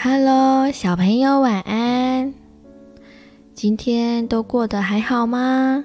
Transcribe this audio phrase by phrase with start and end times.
[0.00, 2.32] Hello，小朋友，晚安。
[3.52, 5.84] 今天都过得还好吗？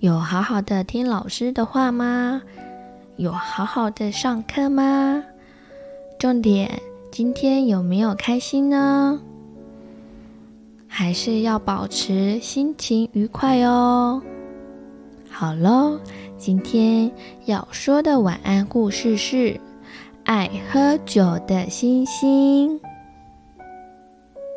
[0.00, 2.40] 有好好的听老师的话吗？
[3.18, 5.22] 有好好的上课吗？
[6.18, 6.80] 重点，
[7.10, 9.20] 今天有没有开心呢？
[10.86, 14.22] 还是要保持心情愉快哦。
[15.28, 16.00] 好喽，
[16.38, 17.12] 今天
[17.44, 19.60] 要说的晚安故事是。
[20.28, 22.78] 爱喝酒的星星。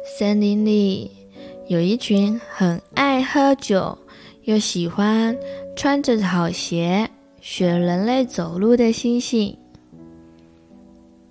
[0.04, 1.10] 森林里
[1.68, 3.98] 有一群很爱喝酒，
[4.44, 5.38] 又喜欢
[5.74, 9.58] 穿着草鞋学人类走路的星星。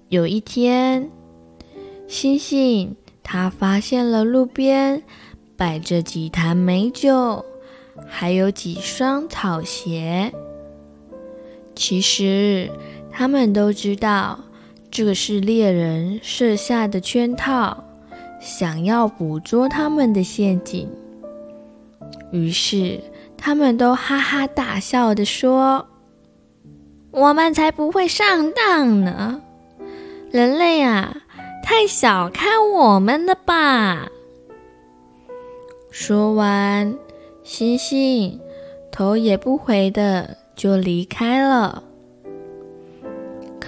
[0.09, 1.11] 有一天，
[2.09, 5.03] 星星他发现了路边
[5.55, 7.45] 摆着几坛美酒，
[8.07, 10.33] 还有几双草鞋。
[11.75, 12.71] 其实。
[13.21, 14.41] 他们都知道，
[14.91, 17.85] 这个是猎人设下的圈套，
[18.41, 20.89] 想要捕捉他们的陷阱。
[22.33, 22.99] 于是，
[23.37, 25.87] 他们都哈哈大笑地说
[27.13, 29.43] ：“我们才不会上当呢！
[30.31, 31.15] 人类啊，
[31.63, 34.09] 太小看我们了吧！”
[35.93, 36.97] 说完，
[37.45, 38.39] 猩猩
[38.91, 41.85] 头也不回的就离开了。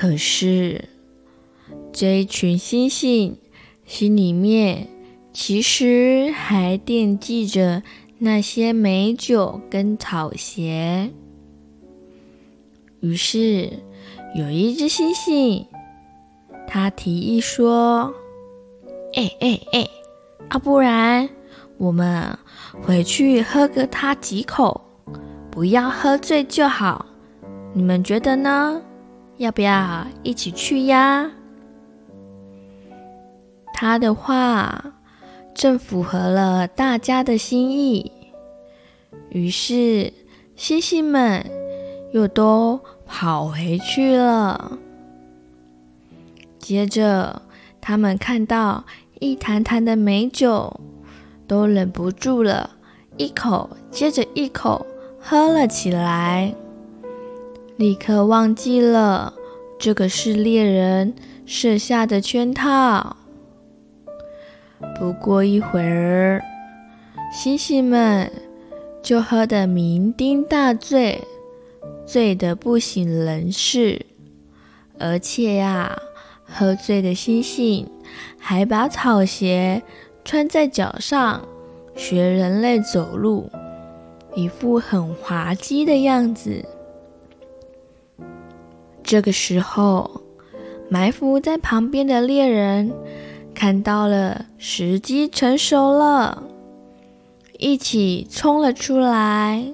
[0.02, 0.88] 可是，
[1.92, 3.38] 这一群星星
[3.84, 4.88] 心里面
[5.32, 7.84] 其实还惦记着
[8.18, 11.08] 那些美酒跟草鞋。
[12.98, 13.70] 于是，
[14.34, 15.64] 有一只猩猩，
[16.66, 18.12] 他提议说
[19.14, 19.88] ：“哎哎哎，
[20.50, 21.28] 要不然
[21.78, 22.36] 我们
[22.82, 24.80] 回去喝个他几口，
[25.48, 27.06] 不要喝醉就好。
[27.72, 28.82] 你们觉得呢？”
[29.42, 31.28] 要不要一起去呀？
[33.74, 34.94] 他的话
[35.52, 38.12] 正符合了大家的心意，
[39.30, 40.12] 于是
[40.54, 41.44] 星星们
[42.12, 44.78] 又都跑回去了。
[46.60, 47.42] 接着，
[47.80, 48.84] 他们看到
[49.18, 50.80] 一坛坛的美酒，
[51.48, 52.70] 都忍不住了，
[53.16, 54.86] 一口接着一口
[55.18, 56.54] 喝了起来。
[57.76, 59.32] 立刻忘记了，
[59.78, 61.14] 这个是猎人
[61.46, 63.16] 设下的圈套。
[64.98, 66.42] 不过一会儿，
[67.34, 68.30] 猩猩们
[69.02, 71.20] 就喝得酩酊大醉，
[72.04, 74.04] 醉得不省人事。
[74.98, 75.96] 而且呀，
[76.44, 77.86] 喝醉的猩猩
[78.38, 79.82] 还把草鞋
[80.24, 81.42] 穿在脚上，
[81.96, 83.50] 学人类走路，
[84.34, 86.64] 一副很滑稽的样子。
[89.04, 90.22] 这个时候，
[90.88, 92.92] 埋伏在旁边的猎人
[93.54, 96.42] 看到了时机成熟了，
[97.58, 99.64] 一起冲了出来，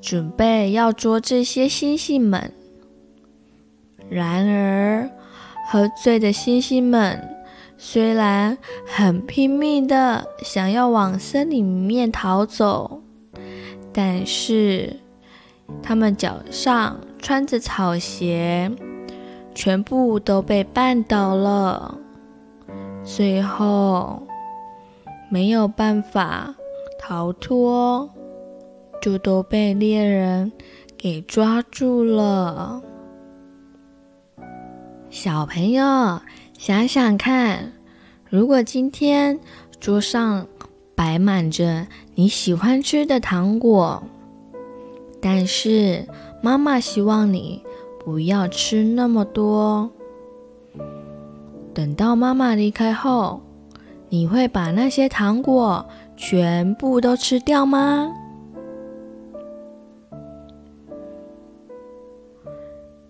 [0.00, 2.52] 准备要捉这些猩猩们。
[4.08, 5.08] 然而，
[5.68, 7.22] 喝醉的猩猩们
[7.78, 13.00] 虽然很拼命的想要往森林里面逃走，
[13.92, 14.96] 但是
[15.82, 16.98] 他们脚上。
[17.20, 18.70] 穿着草鞋，
[19.54, 21.96] 全部都被绊倒了，
[23.04, 24.22] 最后
[25.30, 26.54] 没有办法
[26.98, 28.08] 逃脱，
[29.02, 30.50] 就都被猎人
[30.96, 32.82] 给抓住了。
[35.10, 36.20] 小朋友，
[36.56, 37.72] 想想看，
[38.28, 39.38] 如果今天
[39.78, 40.46] 桌上
[40.94, 44.02] 摆满着你喜欢吃的糖果，
[45.20, 46.06] 但是……
[46.42, 47.62] 妈妈希望你
[48.02, 49.90] 不要吃那么多。
[51.74, 53.40] 等到妈妈离开后，
[54.08, 55.84] 你会把那些糖果
[56.16, 58.10] 全部都吃掉吗？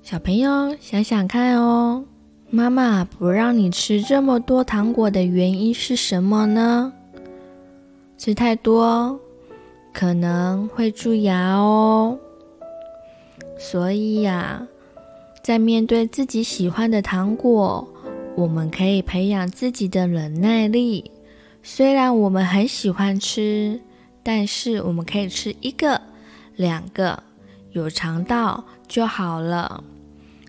[0.02, 2.04] 小朋友想想看哦，
[2.50, 6.92] 妈妈不让你吃这么多糖果的原因是什么呢？
[8.18, 9.18] 吃太多
[9.94, 12.18] 可能会蛀牙哦。
[13.62, 14.66] 所以呀，
[15.42, 17.86] 在面对自己喜欢的糖果，
[18.34, 21.10] 我们可以培养自己的忍耐力。
[21.62, 23.78] 虽然我们很喜欢吃，
[24.22, 26.00] 但是我们可以吃一个、
[26.56, 27.22] 两个，
[27.72, 29.84] 有尝到就好了。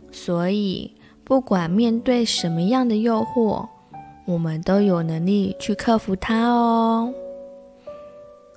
[0.10, 0.90] 所以，
[1.26, 3.68] 不管面对什么样的诱惑，
[4.26, 7.14] 我们都有能力去克服它哦。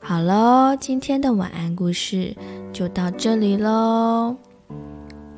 [0.01, 2.37] 好喽，今天的晚安故事
[2.75, 4.37] 就到这里喽。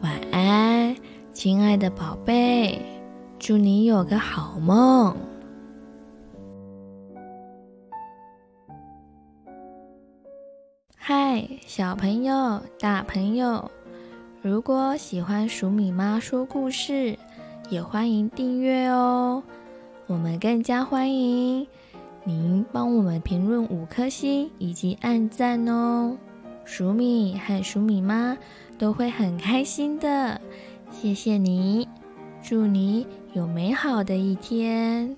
[0.00, 0.96] 晚安，
[1.34, 2.80] 亲爱的宝贝，
[3.38, 5.14] 祝你有个好梦。
[10.96, 13.70] 嗨，小朋友、大朋友，
[14.40, 17.18] 如果喜欢鼠米妈说故事，
[17.68, 19.42] 也欢迎订阅哦。
[20.06, 21.66] 我们更加欢迎
[22.24, 26.16] 您帮我们评论五颗星以及按赞哦。
[26.66, 28.36] 鼠米和鼠米妈
[28.76, 30.38] 都会很开心的。
[30.90, 31.88] 谢谢你，
[32.42, 35.16] 祝你有美好的一天。